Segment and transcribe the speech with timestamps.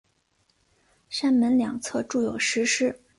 [1.09, 2.99] 山门两侧筑有石狮。